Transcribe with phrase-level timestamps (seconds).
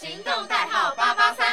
[0.00, 1.46] 行动代号八八三。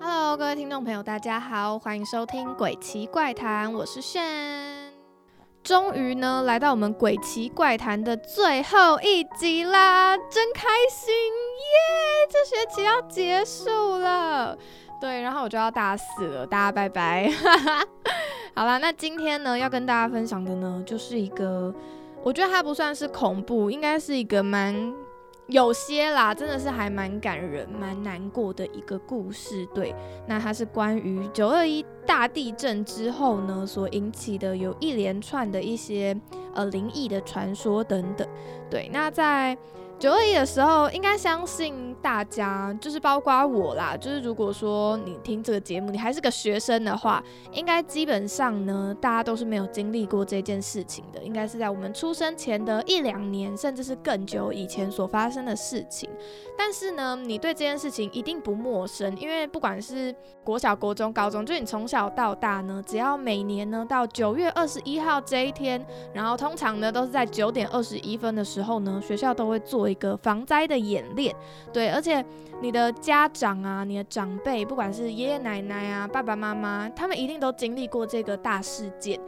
[0.00, 4.94] Hello，各位听众朋友，大家好，欢迎收听《鬼奇怪谈》，我是炫。
[5.64, 12.30] 终于呢，来到我们《鬼奇怪谈》的最后一集啦，真开心耶！
[12.30, 14.56] 这学期要结束了，
[15.00, 17.28] 对，然后我就要大四了，大家拜拜。
[18.54, 21.74] 好啦，那今天呢，要跟大家分享的呢，就是一个，
[22.24, 24.74] 我觉得它不算是恐怖，应该是一个蛮。
[25.48, 29.66] 有些啦，真的是还蛮感人、蛮难过的一个故事。
[29.74, 29.94] 对，
[30.26, 36.18] 那它是关于九二一大地震之后呢，所引起的有一连串的一些
[36.54, 38.26] 呃灵异的传说等等。
[38.70, 39.58] 对，那在。
[39.98, 56.10] 九二一的时候，应该相信大家，就是包括我啦，就是如果说你听这个节目，你还是个学生的话，应该基本上呢，大家都是没有经历过这件事情的，应该是在我们出生前的一两年，甚至是更久以前所发生的事情。
[56.58, 65.80] 但是呢，你对这件事情一定不陌生，因为不管是国小、国中、高中，就你从小到大呢，只要每年呢到九月二十一号这一天，
[66.12, 69.91] 然后通常呢都是在九点二十一分的时候呢，学校都会做。
[69.92, 71.34] 一个防灾的演练，
[71.72, 72.24] 对，而且
[72.60, 79.20] 你的家长啊，你的长辈，不管是爷爷奶奶啊、爸爸妈妈，他们一定都经历过这个大事件。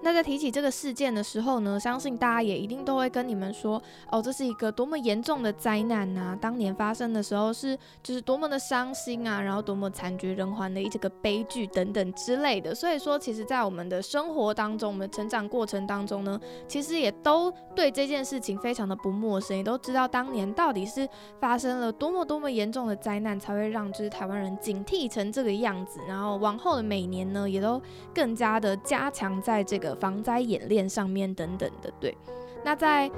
[0.00, 6.38] 那在提起这个事件的时候呢，相信大家也一定都会跟你们说，哦，这是一个多么严重的灾难呐！
[6.40, 12.72] 当年发生的时候是就是多么的伤心啊，然后多么惨绝人寰的一这个悲剧等等之类的。
[12.72, 21.08] 所以说，其实，在我们的生活当中，我们成长过程当中呢，其实也都对这件事情非常的不陌生，也都知道当年到底是
[21.40, 25.98] 发生了多么多么严重的灾难，才会让就是台湾人警惕成这个样子。
[26.06, 27.82] 然后往后的每年呢，也都
[28.14, 29.87] 更加的加强在这个。
[29.96, 32.16] 防灾演练上面等等的，对，
[32.64, 33.10] 那在。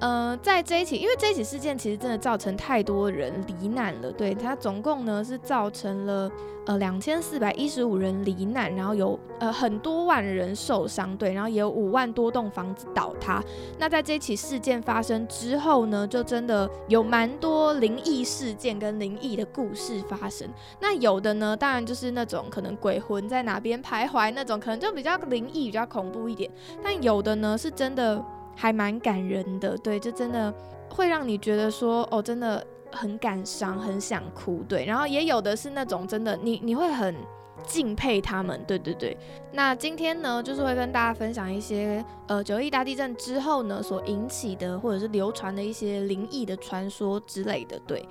[0.00, 6.30] 呃，在这一起，因为这一起事件其实真的造成太多人罹难了，对它总共呢是造成了
[6.66, 13.42] 呃两千四百一十五人罹难，然后有呃很多万人受伤，对，然后也有五万多栋房子倒塌。
[13.76, 20.48] 那在这一起事件发生之后呢，就真的有蛮多灵异事件跟灵异的故事发生。
[20.80, 26.48] 那有的呢，当然就是那种可能鬼魂在哪边徘徊那种，可能就比较灵异、比较恐怖一点。
[26.84, 28.24] 但有的呢，是真的。
[28.60, 30.52] 还蛮感人的，对，就真的
[30.90, 34.84] 会让你觉得说，哦，真的很感伤，很想哭，对。
[34.84, 37.14] 然后也有的是那种真的，你你会很
[37.64, 39.16] 敬佩他们，对对对。
[39.52, 48.04] 那今天呢，就是会跟大家分享一些，呃，九一大地震之后呢，所引起的或者是流传的一些灵异的传说之类的，对。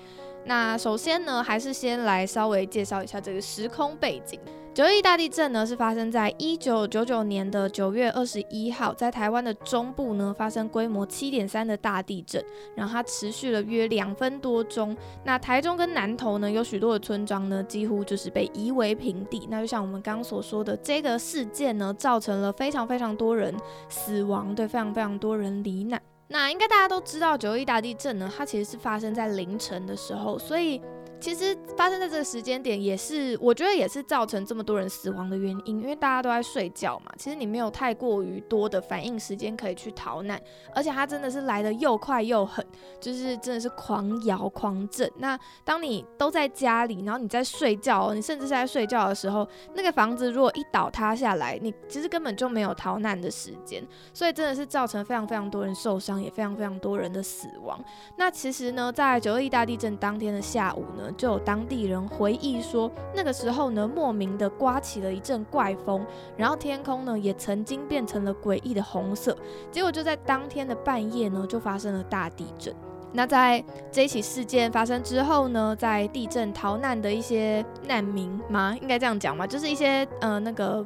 [0.46, 4.40] 那首先呢，还是先来稍微介绍一下这个时空背景。
[4.78, 12.46] 九一大地震呢，是发生在一九九九年的九月二十一号，在台湾的中部呢发生规模七点三的大地震，
[12.76, 14.96] 然后它持续了约两分多钟。
[15.24, 19.48] 那台中跟南投呢，有许多的村庄呢，几乎就是被夷为平地。
[19.50, 23.52] 那就像我们刚刚所说的，这个事件呢，造成了非常非常多人
[23.90, 26.00] 死亡，对，非常非常多人罹难。
[26.28, 30.80] 那应该大家都知道，九一大地震呢，它其实是发生在凌晨的时候，所以。
[31.20, 37.12] 其实发生在这个时间点，也是我觉得也是造成这么多人死亡的原因，因为大家都在睡觉嘛。
[37.18, 40.40] 其实你没有太过于多的反应时间可以去逃难，
[40.76, 42.66] 而且它真的是来的又快又狠，
[43.02, 45.12] 就是真的是狂摇狂震。
[45.18, 53.84] 那当你都在家里，然后你在睡觉，你甚至是在睡觉的时候，那个房子如果一倒塌下来，你其实根本就没有逃难的时间，
[54.14, 57.84] 所以真的是造成非常非常多人受伤，也非常非常多人的死亡。
[58.18, 61.07] 那其实呢，在九二一大地震当天的下午呢。
[61.16, 69.38] 就有当地人回忆说，那个时候呢，莫名的刮起了一阵怪风，然后天空呢也曾经变成了诡异的红色。
[69.72, 72.74] 结果就在当天的半夜呢，就发生了大地震。
[73.14, 78.76] 那在这起事件发生之后呢，在地震逃难的一些难民吗？
[78.82, 79.48] 应该这样讲吗？
[79.48, 80.86] 就是一些呃那个。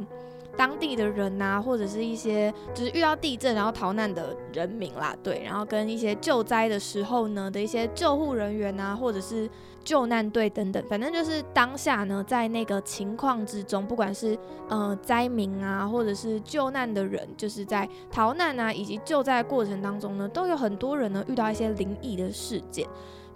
[0.58, 9.50] 当地的人呐，或者是一些就是遇到地震然后逃难的人民啦，对，然后跟一些救灾的时候呢的一些救护人员呐，或者是
[9.84, 14.38] 救难队等等，反正就是当下呢，在那个情况之中，不管是
[14.70, 22.88] 呃灾民啊，或者是救难的人，就是在逃难啊以及救灾过程当中呢，都有很多人呢遇到一些灵异的事件。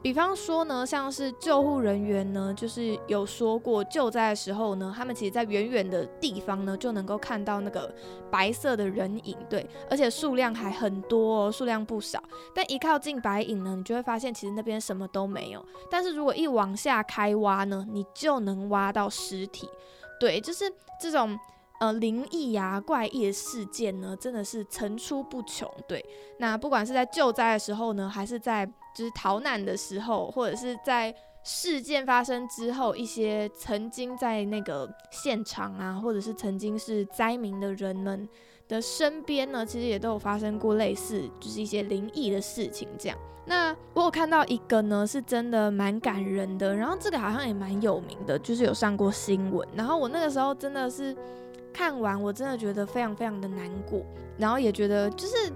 [0.05, 7.91] 比方说呢，像是救护人员呢，就是有说过救灾的时候呢，他们其实在远远的地方呢就能够看到那个
[8.29, 12.21] 白色的人影，对，而且数量还很多，哦数量不少。
[12.53, 15.65] 但一靠近白影呢，你就会发现其实那边什么都没有。
[15.89, 19.67] 但是如果一往下开挖呢，你就能挖到尸体，
[20.19, 20.71] 对，就是
[21.01, 21.35] 这种。
[21.77, 25.69] 呃灵异呀、怪异的事件呢，真的是层出不穷。
[25.85, 26.03] 对，
[26.39, 31.13] 那不管是在救灾的时候呢，还是在就是逃难的时候，或者是在
[31.43, 38.27] 事件发生之后，一些曾经在那个现场啊，或者是曾经是灾民的人们
[38.67, 42.87] 的身边呢，其实也都有发生过类似就是一些灵异的事情。
[42.97, 49.67] 这样，那我有看到一个呢，是真的蛮感人的，然后这个好像也蛮有名的，就是有上过新闻。
[49.75, 51.15] 然后我那个时候真的是。
[51.77, 54.01] 看完我真的觉得非常非常的难过，
[54.37, 55.51] 然后也觉得就是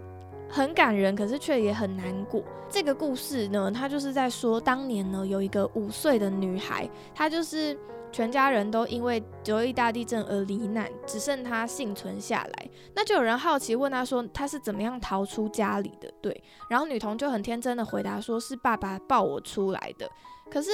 [0.50, 2.44] 很感人，可是却也很难过。
[2.70, 7.78] 这个故事呢，它就是在说当年呢有一个五岁的女孩，她就是
[8.12, 12.70] 全家人都因为九一大地震而罹难，只剩她幸存下来。
[12.96, 16.12] 那就有人好奇问她说她是怎么样逃出家里的？
[16.22, 20.10] 对，然后女童就很天真的回答说是爸爸抱我出来的。
[20.50, 20.72] 可是。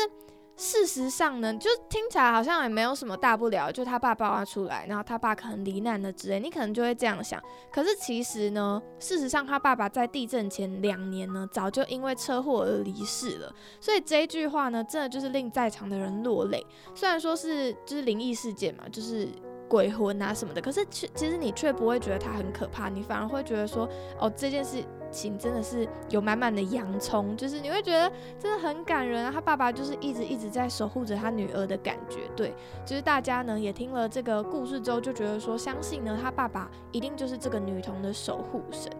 [0.57, 7.41] 事实上呢，就听起来好像也没有什么大不了，就他爸抱他出来，然后他爸可能罹难了之类，你可能就会这样想。
[7.71, 13.53] 可是其实呢，事实上他爸爸在地震前两年呢，早就因为车祸而离世了。
[13.81, 16.65] 所以这一句话呢，真的就是令在场的人落泪。
[16.93, 19.27] 虽然说是就是灵异事件嘛，就是
[19.67, 24.83] 鬼魂啊什么的，可是其其实你却不会觉得它很可怕，你反而会觉得说，哦这件事。
[25.15, 29.31] 情真的是有满满的洋葱，就是你会觉得真的很感人啊！
[29.33, 32.53] 他爸爸就是一直一直在守护着他女儿的感觉，对，
[32.85, 38.91] 就是大家呢也听了这个故事之后，就觉得说相信呢他爸爸一定就是这个女童的守护神。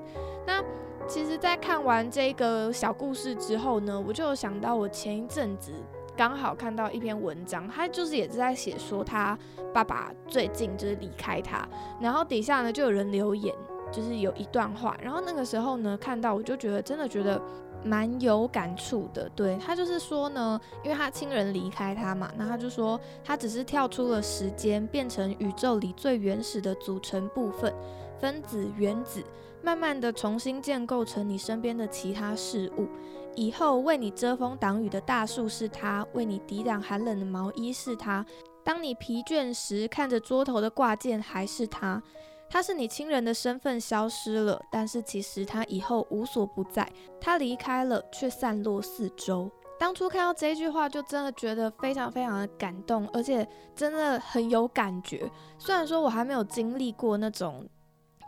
[0.47, 0.63] 那
[1.07, 5.71] 其实，在看完这个小故事之后呢，我就有想到我前一阵子
[6.15, 9.37] 刚好看到一篇文章，他就是也是在写说他
[9.73, 11.67] 爸爸最近就是离开他，
[11.99, 13.53] 然后底下呢就有人留言。
[13.95, 17.41] 就是有一段话，然后那个时候呢，看到我就觉得真的觉得
[17.83, 19.29] 蛮有感触的。
[19.29, 27.73] 对他就是说呢，因为他亲人离开他嘛，那他就说他只是跳出了时间，变成宇宙里最原始的组成部分——
[28.19, 29.23] 分子、原子，
[29.61, 32.87] 慢慢的重新建构成你身边的其他事物。
[33.35, 38.25] 以后为你遮风挡雨的大树是他，为你抵挡寒冷的毛衣是他。
[38.63, 42.01] 当你疲倦时，看着桌头的挂件还是他。
[42.49, 46.87] 他是你亲人的身份消失了，但是其实他以后无所不在。
[47.19, 49.49] 他离开了，却散落四周。
[49.77, 53.45] 当初看到这句话，就真的觉得非常非常的感动，而且
[53.75, 55.29] 真的很有感觉。
[55.57, 57.67] 虽然说我还没有经历过那种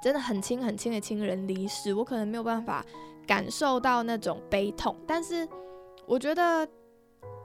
[0.04, 2.86] 真的很亲很亲的亲人离世，我可能没有办法
[3.26, 5.48] 感受到那种悲痛，但是
[6.06, 6.68] 我觉得。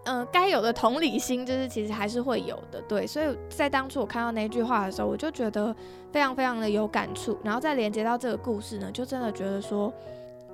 [0.05, 3.07] 嗯，该有的同理心就是其实还是会有的，对。
[3.07, 5.75] 所以在当初我看到那句话的时候，我就觉得
[6.11, 9.93] 非常非常的有感触，然后再连接到这个故事呢，就真的觉得说。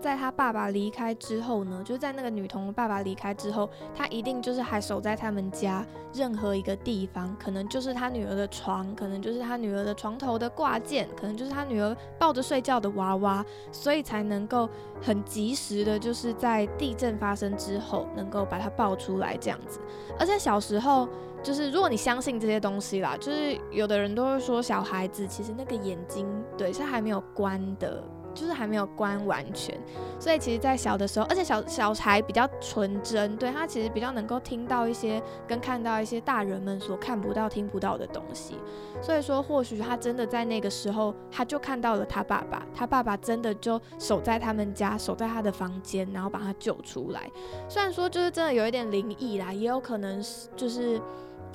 [0.00, 5.84] 在他爸爸离开之后呢，就是在那个女童爸爸离开之后，他一定就是还守在他们家
[6.14, 14.68] 任何一个地方，可能就是他女儿的床，可能就是他女儿的床头的挂件，可能就是他女儿抱着睡觉的娃娃，所以才能够
[15.02, 19.80] 很及时的，就是在地震发生之后，能够把它抱出来这样子。
[20.18, 21.08] 而且小时候，
[21.42, 28.02] 就是如果你相信这些东西啦，就是有的人都会说，小孩子其实那个眼睛对是还没有关的。
[28.34, 29.78] 就是还没有关完全，
[30.20, 38.54] 所以其实，在小的时候，而且小小孩比较纯真，对他其实比较能够听到一些跟看到一些大人们所看不到、听不到的东西。
[39.02, 47.30] 所以说，或许他真的在那个时候，他就看到了他爸爸，他爸爸真的就守在他们家，守在他的房间，然后把他救出来。
[47.68, 51.00] 虽然说就是真的有一点灵异啦，也有可能是就是，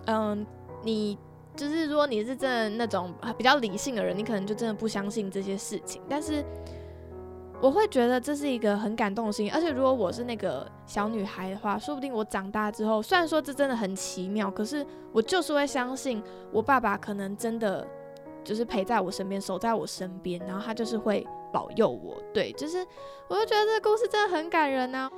[0.06, 0.46] 嗯，
[0.84, 1.18] 你。
[1.56, 6.02] 就是如果你是真的那种比较理性的人，你可能就真的不相信这些事情。
[6.10, 6.44] 但是
[7.62, 9.52] 我会觉得这是一个很感动的事情。
[9.52, 17.88] 而且如果我是那个小女孩的话，说不定我长大之后，虽然说这真的很奇妙，可是我就是会相信我爸爸可能真的
[18.44, 22.18] 就是陪在我身边，守在我身边，然后他就是会保佑我。
[22.34, 22.86] 对，就是
[23.30, 25.10] 我就觉得这个故事真的很感人呢。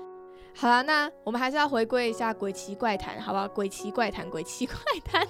[0.58, 3.48] 好了，那我们还是要回归一下鬼奇怪谈，好不好？
[3.48, 5.28] 鬼奇怪谈，鬼奇怪谈。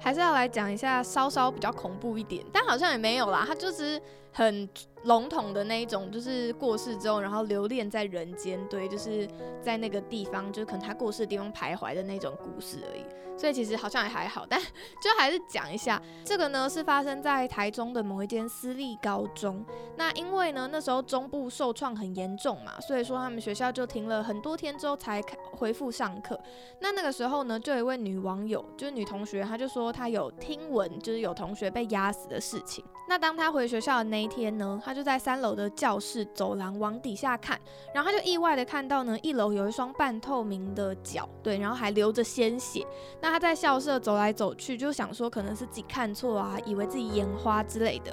[0.00, 4.00] 还是要来讲一下，稍稍比较恐怖一点，但好像也没有啦，它就是
[4.32, 4.68] 很
[5.04, 9.28] 笼统的那一种，就是过世之后，然后留恋在人间，对，就是
[9.62, 13.04] 在那个地方，就是可能他过世的地方徘徊的那种故事而已。
[13.38, 14.60] 所以其实好像也还好，但
[15.00, 19.64] 就还是讲一下，这个呢是发生在台中的某一间私立高中。
[19.96, 26.38] 那因为呢那时候中部受创很严重嘛，所以说他们学校就停了很多天之后才开恢复上课。
[26.80, 32.84] 那那个时候呢，就有一位女网友，就是女同学，她就说她有听闻，就是有同学被压死的事情。
[33.08, 37.56] 那当她回学校的那一天呢，他就在三楼的教室走廊往底下看，
[37.94, 42.84] 然后他就意外的看到呢，一楼有一双半透明的脚，对，然后还流着鲜血。
[43.20, 48.12] 那他在校舍走来走去，就想说可能是自己看错啊，以为自己眼花之类的。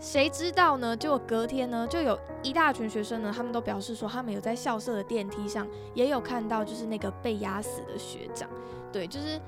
[0.00, 0.96] 谁知道呢？
[0.96, 8.48] 结果隔天呢，就有一大群学生呢，他们都表示说，他们有在校舍的电梯上也有看到，就是那个被压死的学长。
[8.90, 9.38] 对，就是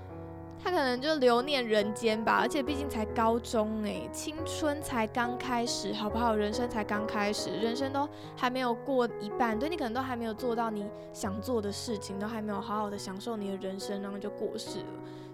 [0.66, 2.38] 他可能就留念人间吧。
[2.40, 6.34] 而且毕竟才高中诶，青春才刚开始，好不好？
[6.34, 14.86] 人生才刚开始，人生都还没有过一半，对你可能都还没有做到你想做的事情，都还没有好好的享受你的人生，然后就过世了。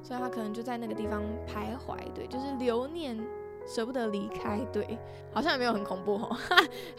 [0.02, 3.18] 所以他可能就在那个地方徘徊，对，就是留念。
[3.64, 4.98] 舍不得离开，对，
[5.32, 6.36] 好像也没有很恐怖哦。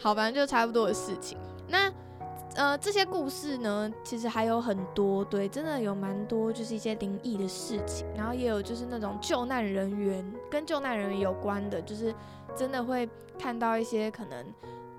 [0.00, 1.36] 好，反正就差不多的事情。
[1.68, 1.92] 那
[2.54, 8.06] 呃，这些故事呢，其实还有很多，对，真的有蛮多，就是一些灵异的事情。
[8.16, 12.14] 然后也有就是那种救难人员跟救难人员有关的，就是
[12.54, 14.46] 真的会看到一些可能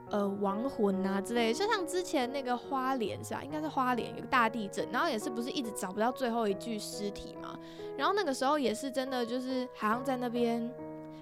[0.09, 1.53] 呃亡魂啊之类。
[1.53, 3.41] 就像之前那个花莲是吧？
[3.41, 7.57] 应该是花莲有个大地震，然后也是不是一直找不到最后一具尸体嘛？
[7.97, 10.69] 然后那个时候也是真的，就是好像在那边。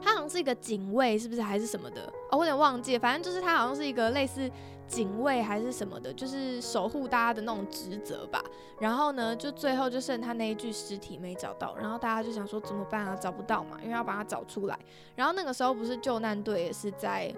[0.06, 2.02] 他好像是一个警卫，是不是还是什么的？
[2.30, 4.52] 哦，我有点忘记，反正就是他好像是一个类似
[4.88, 8.44] 警卫还是什么的，就是守护大家的那种职责吧。
[8.80, 13.16] 然后呢，就最后就剩他那一具尸体没找到，然后大家就想说怎么办啊？
[13.16, 14.78] 找不到嘛，因为要把他找出来。
[15.16, 17.34] 然后那个时候不是救难队也是在，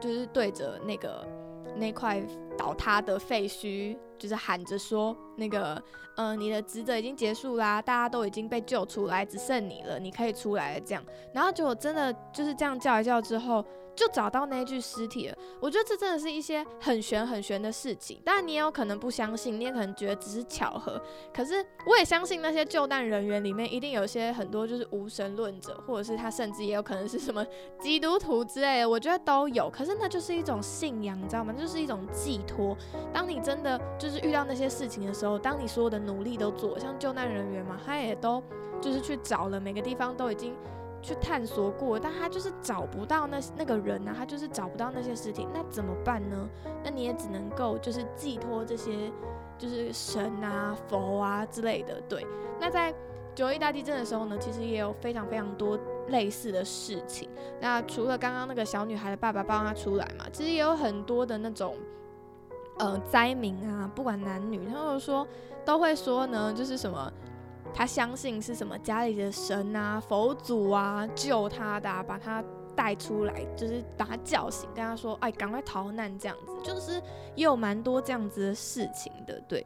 [0.00, 1.26] 就是对着那个
[1.76, 2.22] 那块
[2.56, 5.82] 倒塌的废墟，就是喊着说那个。
[6.18, 10.80] 嗯，你的职责已经结束啦，大家都已经被救出来，只剩你了，你可以出来了。
[10.80, 13.62] 这样，然后结果真的就是这样叫一叫之后。
[13.96, 15.36] 就找到那具尸体了。
[15.58, 18.20] 我觉得这真的是一些很玄很玄的事情。
[18.24, 21.00] 当然，你也有可能不相信，你也可能觉得只是巧合。
[21.34, 27.44] 可是，我也相信那些救难人员里面一定有些很多就是无神论者，或者是他甚至也有可能是什么
[27.80, 28.88] 基督徒之类的。
[28.88, 29.70] 我觉得都有。
[29.70, 31.52] 可是那就是一种信仰，你知道吗？
[31.52, 32.76] 就是一种寄托。
[33.12, 38.42] 当你真的就是遇到那些事情的时候，当你所有的努力都做，像救难人员嘛，他也都
[38.80, 40.54] 就是去找了每个地方都已经。
[41.06, 46.48] 去探索过，但他就是找不到那那个人啊，他就是找不到那些尸体，那怎么办呢？
[46.82, 49.12] 那你也只能够就是寄托这些，
[49.56, 52.00] 就是神啊、佛啊之类的。
[52.08, 52.26] 对，
[52.58, 52.92] 那在
[53.36, 57.28] 九一大地震的时候呢，其实也有非常非常多类似的事情。
[57.60, 61.76] 那除了刚刚那个小女孩的爸爸帮她出来嘛，其实也有很多的那种
[62.78, 65.24] 呃灾民啊，不管男女，他们说
[65.64, 67.12] 都会说呢，就是什么。
[67.78, 72.42] 他相信是什么家里的神啊、佛祖啊救他的，把他
[72.74, 76.94] 带出来，就是把他叫醒，跟他说：“哎，赶快逃难。”这样子，就是
[77.34, 79.64] 也有蛮多这样子的事情的，对。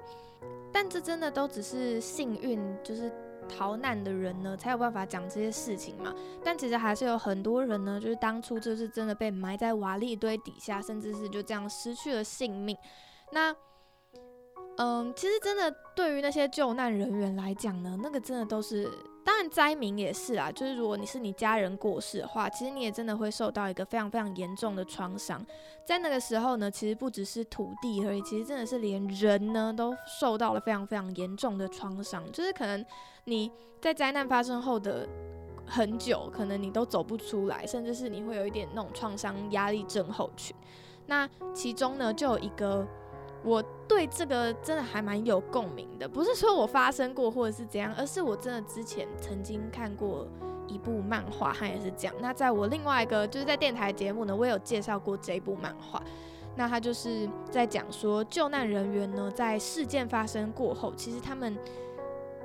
[0.73, 3.12] 但这真的都只是幸运，就是
[3.49, 6.12] 逃难的人呢才有办法讲这些事情嘛。
[6.43, 12.76] 但其实还是有很多人呢，就是当初就是真的被埋在瓦砾堆底下，甚至是就这样失去了性命。
[13.31, 13.55] 那。
[14.76, 18.90] 嗯，其实真的对于那些救难人员来讲呢，那个真的都是，
[19.22, 20.50] 当然灾民也是啊。
[20.50, 25.44] 就是如果你是你家人过世的话，其实你也真的会受到一个非常非常严重的创伤。
[25.86, 32.24] 在那个时候呢，其实不只是土地而已，其实真的是连人呢都受到了非常非常严重的创伤。
[32.32, 32.82] 就是可能
[33.24, 35.06] 你在灾难发生后的
[35.66, 40.56] 很久，可能你都走不出来，甚至是你会有一点那种创伤压力症候群。
[41.04, 42.86] 那其中呢，就有一个。
[43.42, 50.28] 我对这个真的还蛮有共鸣的，不是说我发生过或者是怎样，而是我真的之前曾经看过
[50.68, 52.14] 一部漫画，它也是这样。
[52.20, 56.02] 那在我另外一个就是在电台节目呢，我也有介绍过这一部漫画。
[56.56, 61.56] 那他就是在讲说，救难人员呢，在事件发生过后，其实他们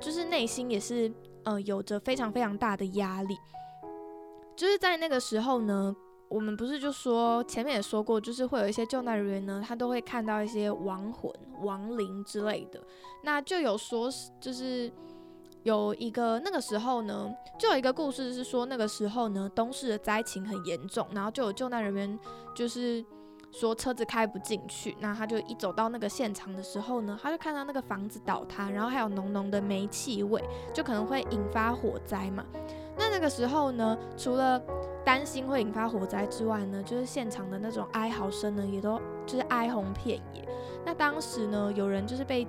[0.00, 1.12] 就是内心也是
[1.44, 3.36] 呃有着非常非常大的压力，
[4.56, 5.94] 就是在那个时候呢。
[6.28, 12.80] 我们不是就说前面也说过，就是会有一些救难人员呢，他都会看到一些亡魂、亡灵之类的。
[13.22, 14.90] 那就有说，就是
[15.62, 22.18] 有一个那个时候呢，就有一个故事是说，那个时候呢，东市的灾情很严重，然后就有救难人员
[22.54, 23.04] 就是
[23.52, 30.42] 说车子开不进去，那他就一走到那个现场的时候呢，他就看到那个房子倒塌，然后还有浓浓的煤气味，
[30.74, 32.44] 就可能会引发火灾嘛。
[32.98, 34.60] 那那个时候呢，除了
[35.04, 40.46] 担心会引发火灾之外呢，就是现场的那种哀嚎声呢，也都就是哀鸿遍野。
[40.84, 42.46] 那当时呢，有人就是被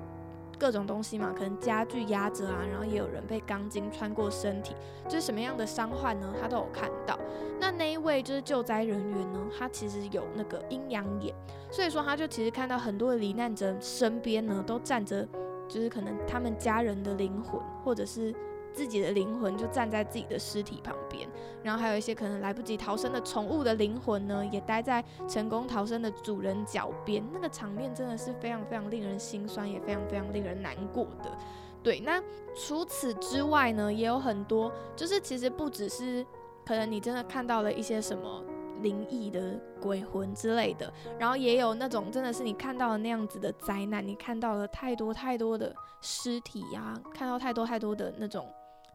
[0.57, 4.75] 各种东西嘛，可能家具压着啊，然后也有人被钢筋穿过身体，
[5.07, 7.17] 就是什么样的伤患呢，他都有看到。
[7.59, 11.35] 那那一位就是救灾人员呢，他其实有那个阴阳眼，
[11.71, 15.27] 所以说他就其实看到很多的罹难者身边呢，都站着，
[15.67, 18.33] 就是可能他们家人的灵魂，或者是。
[18.77, 21.27] 自己的灵魂就站在自己的尸体旁边，
[21.63, 27.27] 然后还有一些可能来不及逃生的宠物的灵魂呢，也待在成功逃生的主人脚边。
[27.33, 31.31] 那个场面真的是非常非常令人心酸，也非常非常令人难过的。
[31.81, 32.21] 对，那
[32.55, 36.23] 除此之外呢，也有很多，就是其实不只是
[36.63, 38.43] 可能你真的看到了一些什么。
[38.83, 48.47] 灵异的鬼魂之类的，然后也有那种真的是你看到了那样子的灾难，你看到了太多太多的尸体呀，看到太多太多的那种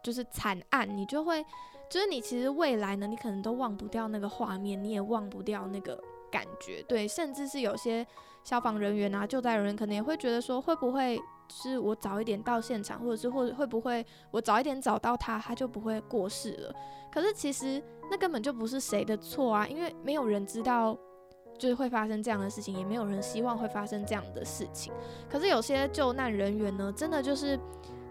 [0.02, 1.44] 就是惨案，你就会
[1.88, 8.06] 就是你其实未来呢，你可能都忘不掉那个画面，你也忘不掉那个感觉，对，甚至是有些
[8.44, 16.75] 消防人员啊、救灾人员可能也会觉得说，会不会是我早一点到现场，或者是或者会不会我早一点找到他，他就不会过世了？
[17.12, 17.82] 可是其实。
[18.11, 20.94] 那根本就不是谁的错啊，因为没有人知道
[21.56, 24.92] 就是会发生这样的事情，也没有人希望会发生这样的事情。
[25.30, 27.59] 可是有些救难人员呢，真的就是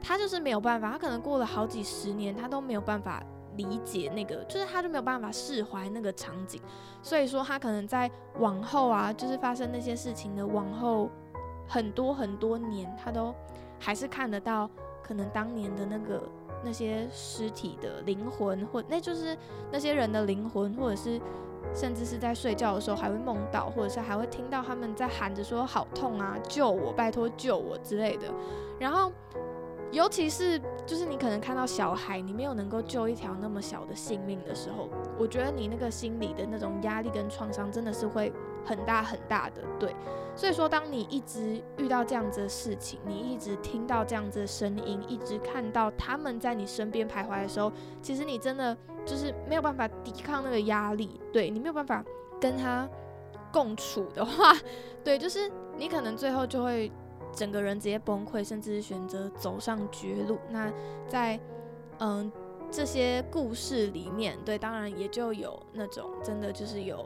[0.02, 3.24] 他就是没有办法，他可能过了好几十年，他都没有办法
[3.56, 6.62] 理解那个，就是他就没有办法释怀那个场景。
[7.02, 11.10] 所以说他可能在往后啊，就是发生那些事情的往后
[11.68, 13.34] 很多很多年，他都
[13.80, 14.70] 还是看得到
[15.04, 16.22] 可能当年的那个。
[16.64, 19.36] 那些尸体的灵魂，或那就是
[19.72, 21.20] 那些人的灵魂，或者是
[21.74, 28.28] 甚至是在睡觉的时候还会梦到，或者是还会听到他们在喊着说“好痛啊，救我，拜托救我”之类的。
[28.78, 29.12] 然后，
[29.92, 38.32] 尤其是就是你可能看到小孩，你没有能够救一条那么小的性命的时候，我觉得你那个心里的那种压力跟创伤真的是会
[38.66, 39.94] 很大很大的，对。
[40.34, 47.70] 所以说，当你一直遇到这样子的事情，你一直听到这样子的声音，一直看到他们在你身边徘徊的时候，
[48.02, 52.02] 其实你真的就是没有办法抵抗那个压力，对你没有办法
[52.40, 52.88] 跟他
[53.52, 54.56] 共处的话，
[55.04, 56.90] 对，就是你可能最后就会
[57.34, 60.38] 整个人直接崩溃，甚至是选择走上绝路。
[60.50, 60.72] 那
[61.08, 61.40] 在
[62.00, 62.32] 嗯
[62.70, 67.06] 这些故事里面，对，当然也就有那种真的就是有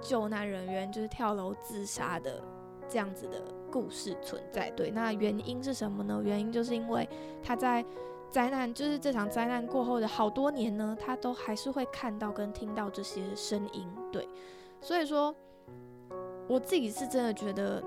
[0.00, 2.42] 救难人员就是跳楼自杀的。
[2.86, 3.42] 这样子的
[3.72, 6.20] 故事存在，对，那原因是什么呢？
[6.22, 7.08] 原因就是因为
[7.42, 7.82] 他在
[8.30, 14.28] 灾难，就是这场灾难过后的好多年呢，他都还是会看到跟听到这些声音，对，
[14.82, 15.34] 所以说
[16.46, 17.82] 我自己是真的觉得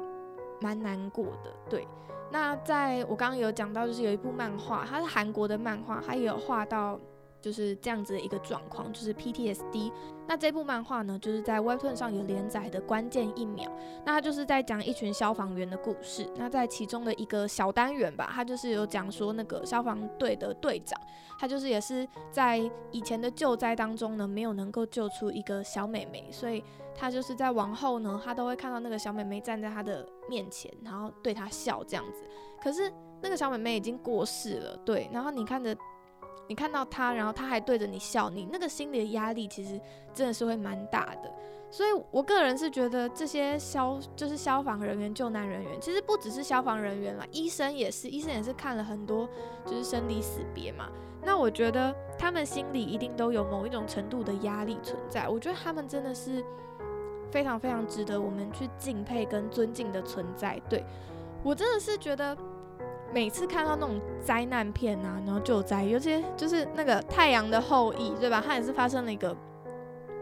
[0.62, 1.88] 蛮难过的，对。
[2.32, 7.00] 那在我刚刚有讲到，就是有一部漫画，它是韩国的漫画，它也有画到。
[7.40, 9.92] 就是这样子的一个状况，就是 PTSD。
[10.28, 13.72] 那这部漫画呢，就是在 Webtoon 上有连载的关键一秒。
[14.04, 16.28] 那它就是在讲一群消防员的故事。
[16.36, 21.00] 那在其中的一个小单元吧，它就是有讲说那个消防队的队长，
[21.40, 22.60] 他就是也是在
[22.92, 26.62] 以前的救灾当中呢，没有能够救出一个小美眉，所以
[26.98, 32.24] 他就是在往后呢，他都会看到那个小美眉站在他的面前，然后对他笑这样子。
[32.62, 35.08] 可是那个小美眉已经过世了，对。
[35.14, 35.74] 然后你看着。
[36.50, 39.78] 你看到他，然后他还对着你笑，你那个心里的压力其实
[40.14, 41.30] 真的是会蛮大的。
[41.70, 49.28] 所以我个人是觉得这些消就是消防人员、救难人员，其实不只是消防人员啦，医生也是，医生也是看了很多
[49.66, 50.88] 就是生离死别嘛。
[51.22, 55.28] 那我觉得他们心里一定都有某一种程度的压力存在。
[55.28, 56.42] 我觉得他们真的是
[57.32, 60.60] 非常非常值得我们去敬佩跟尊敬的存在。
[60.70, 60.84] 对
[61.44, 62.38] 我真的是觉得。
[63.14, 68.44] 每次看到那种灾难片啊，然后救灾，尤其就是那个《太阳的后裔》，对吧？
[68.46, 69.34] 它也是发生了一个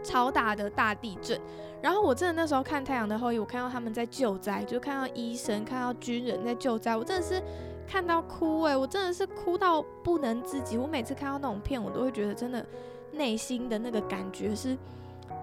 [0.04, 1.38] 超大的大地震。
[1.82, 7.42] 然后我真的那时候看《太阳的后裔》，我看到他们在救灾，就看到医生、看到军人在救灾，我真的是
[7.88, 8.76] 看到哭哎！
[8.76, 10.78] 我真的是哭到不能自己。
[10.78, 12.64] 我每次看到那种片，我都会觉得真的
[13.10, 14.78] 内心的那个感觉是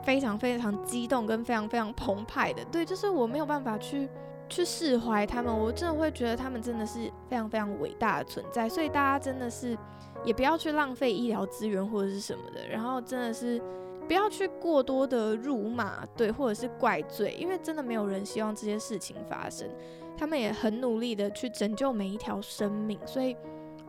[0.03, 2.63] 非常非常激动跟非常非常澎湃的。
[2.65, 4.09] 对，就是我没有办法去。
[4.49, 9.75] 去释怀他们，我真的会觉得他们真的是非常非常伟大的存在，所以大家真的是
[10.23, 13.59] 也不要去浪费医疗资源或者是什么的，然后真的是
[14.05, 19.67] 不要去过多的辱骂，对，或者是怪罪，因为真的没有人希望这些事情发生。
[20.15, 23.35] 他们也很努力的去拯救每一条生命，所以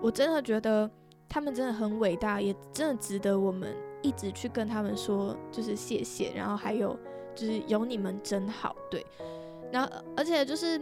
[0.00, 0.88] 我真的觉得
[1.28, 6.96] 他们真的很伟大，也真的值得我们一直去跟他们说，就是谢谢，然后还有
[7.34, 9.04] 就是有你们真好，对。
[9.72, 10.78] 然后，而且就是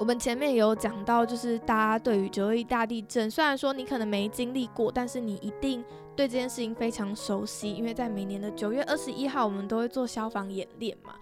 [0.00, 5.84] 我们前面有讲到，就是大家对于九二一大地震，虽然说你可能没经历过，但是你一定
[6.16, 11.14] 对这件事情非常熟悉，因为在每年的九月二十一号，我们都会做消防演练嘛。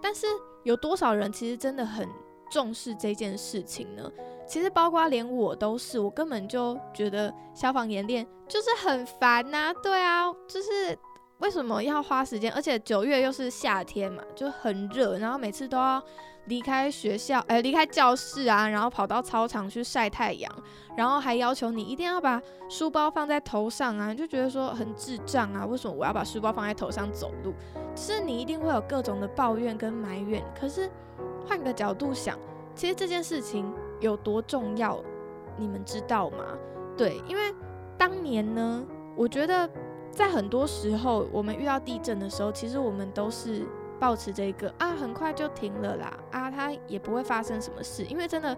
[0.00, 0.26] 但是
[0.62, 2.08] 有多少人其实真的很
[2.54, 4.08] 重视这件事情呢？
[4.46, 9.74] 其实包括连我都是，我根本就觉得消防演练就是很烦呐。
[9.82, 10.96] 对啊，就是。
[11.38, 12.50] 为什么要花时间？
[12.52, 16.00] 而且九月又是夏天嘛，就很热，然后每次都要
[16.46, 20.50] 离开学校，哎，离开教室啊，然后跑到操场去晒太阳，
[20.96, 27.52] 然后还要求你一定要把书包放在头上啊，就觉得说很智障啊，为什么我要把书包放在头上走路？
[27.94, 30.42] 就是你一定会有各种的抱怨跟埋怨。
[30.58, 30.90] 可是
[31.46, 32.38] 换个角度想，
[32.74, 34.98] 其实这件事情有多重要，
[35.56, 36.44] 你们知道吗？
[36.96, 37.54] 对，因为
[37.96, 38.84] 当年呢，
[39.16, 39.68] 我觉得。
[40.14, 43.66] 在很多时候，我们遇到地震的时候，其实我们都是
[43.98, 48.56] 保持这个啊，很快就停了啦，啊，它也不会发生什么事，因为真的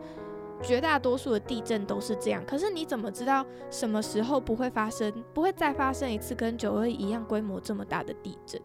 [0.63, 2.45] 绝大多数的地震都是这样。
[2.47, 8.61] 可是你怎么知道什么时候不会发生，不会再发生一次跟九二一样规模这么大的地震？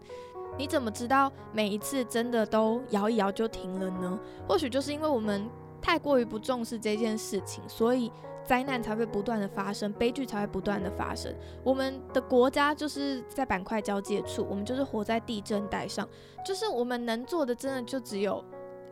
[0.58, 4.20] 你怎么知道每一次真的都摇一摇就停了呢？
[4.48, 5.50] 或许就是因为我们
[5.82, 8.12] 太过于不重视这件事情，所以。
[8.44, 11.34] 灾难才会不断的发生，悲剧才会不断的发生。
[11.64, 16.08] 我们的国家就是在板块交界处，我们就是活在地震带上，
[16.46, 18.44] 就是我们能做的真的就只有，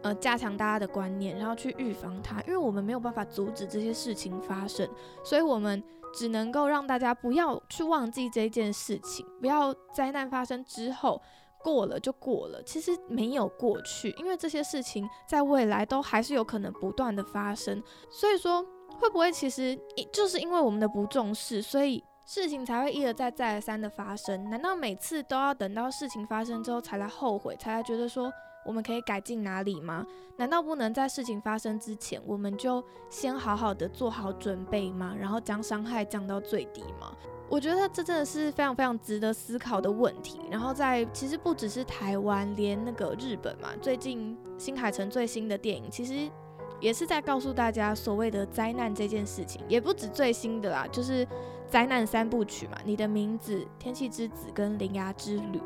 [0.04, 4.88] 呃，加强大家的观念，然后去预防它，因为我们没有办法阻止这些事情发生，
[5.24, 5.84] 所以我们
[6.14, 11.22] 只能够让大家不要去忘记这件事情，不要灾难发生之后
[11.64, 18.66] 过了就过了，其实没有过去，因为这些事情在未来都还是有可能不断的发生，所以说。
[18.98, 19.78] 会不会其实
[20.12, 24.50] 就是因为我们的不重视，所以事情才会一而再再而三的发生？
[24.50, 28.32] 难道每次都要等到事情发生之后才来后悔，才来觉得说
[28.66, 30.06] 我们可以改进哪里吗？
[30.38, 35.16] 难道不能在事情发生之前，我们就先好好的做好准备吗？
[35.18, 37.16] 然后将伤害降到最低吗？
[37.50, 40.40] 我觉得这真的是非常非常值得思考的问题。
[40.52, 46.30] 然后在其实不只是台湾，连那个日本嘛，最近新海诚最新的电影其实。
[46.80, 51.28] 也是在告诉大家，所谓的灾难这件事情，也不止最新的啦，就是
[51.68, 52.78] 灾难三部曲嘛。
[52.86, 55.62] 你的名字、天气之子跟铃芽之旅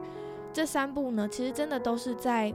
[0.52, 2.54] 这三部呢，其实真的都是在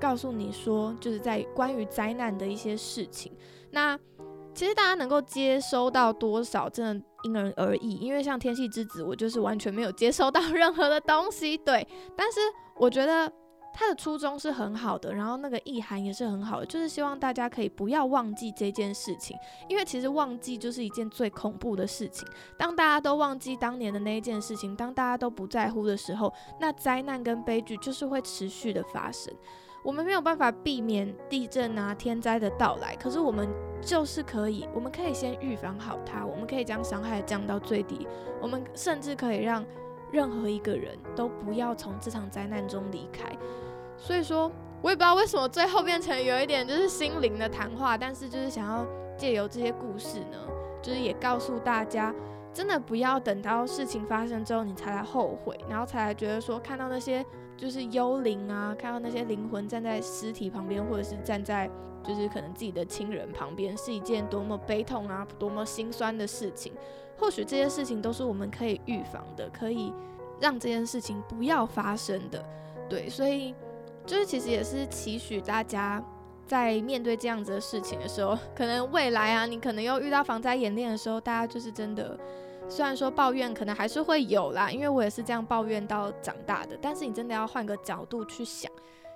[0.00, 3.32] 告诉你说，就是在关于灾难的一些事情。
[3.70, 3.98] 那
[4.54, 7.96] 其实大家能够接收到多少，真的因人而异。
[7.96, 11.86] 因为像天气之子，我就是完全没有接收到 任何的东西，对。
[12.16, 12.40] 但是
[12.76, 13.32] 我觉得。
[13.72, 19.36] 他的初衷是很好的，然后那个意涵也是很好的，就是希望大家可以不要忘记这件事情，
[19.68, 22.28] 因为其实忘记就是一件最恐怖的事情。
[22.58, 29.32] 当大家都忘记当年的那一件事情，当大家都不在乎的时候，那灾难跟悲剧就是会持续的发生。
[29.82, 33.48] 我们没有办法避免地震啊、天灾的到来，可是我们
[33.80, 38.06] 就是可以，我们可以先预防好它，我们可以将伤害降到最低，
[38.42, 39.64] 我们甚至可以让。
[40.12, 43.30] 任何一个人都不要从这场灾难中离开。
[43.96, 44.50] 所以说，
[44.82, 50.38] 我也不知道为什么最后变成有一点就是心灵的谈话，但是就是想要借由这些故事呢，
[50.80, 52.14] 就是也告诉大家，
[52.54, 57.24] 真的不要等到事情发生之后你才来后悔，然后才来觉得说看到那些
[57.60, 61.70] 就是幽灵啊，看到那些灵魂站在尸体旁边，或者是站在
[62.02, 66.72] 就是可能自己的亲人旁边，是一件多么悲痛啊，多么心酸的事情。
[67.18, 69.92] 或许这些事情都是我们可以预防的，可以
[70.40, 72.42] 让这件事情不要发生的。
[72.88, 73.54] 对，所以
[74.06, 76.02] 就是其实也是期许大家
[76.46, 82.18] 在面对这样子的事情的时候，可能未来啊，你可能又遇到防灾演练的时候，大家就是真的，
[82.70, 88.70] 虽然说抱怨可能还是会有啦，因为我也是这样抱怨到长大的，但是你真的要换个角度去想。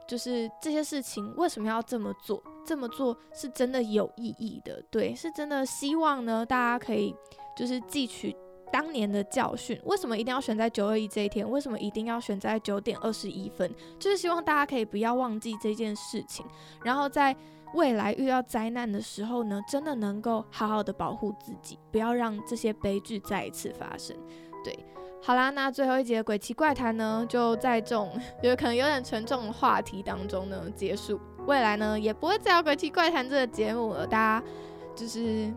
[0.06, 2.42] 就是这些事情为什么要这么做？
[2.66, 7.14] 这么做是真的有意义的，对，是真的希望呢，大家可以
[7.56, 8.36] 就是汲取
[8.70, 9.80] 当年的教训。
[9.84, 11.48] 为什么一定要选在九二一这一天？
[11.48, 13.72] 为什么一定要选在九点二十一分？
[13.98, 16.44] 就是希望大家可以不要忘记这件事情，
[16.84, 17.34] 然后在
[17.74, 24.16] 未来遇到灾难的时候呢，真的能够好好的保护自己，不要让这些悲剧再一次发生。
[24.64, 24.74] 对。
[25.22, 31.18] 好啦，那最后一节鬼奇怪谈呢，就在这种 有可能有点沉重的话题当中呢结束。
[31.46, 34.06] 未来呢，也不会再有鬼奇怪谈这个节目了。
[34.06, 34.46] 大家
[34.94, 35.50] 就是，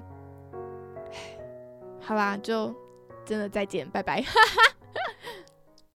[2.00, 2.74] 好啦，就
[3.26, 4.24] 真的再见，拜拜。